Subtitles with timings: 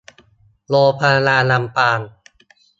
[0.69, 1.99] โรงพยาบาลลำปาง